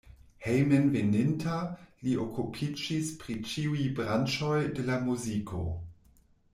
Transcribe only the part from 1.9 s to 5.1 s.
li okupiĝis pri ĉiuj branĉoj de la